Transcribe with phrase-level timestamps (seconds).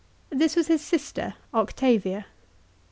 [0.31, 2.25] This was his sister Octavia.